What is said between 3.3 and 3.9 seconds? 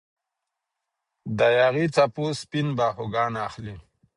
اخلي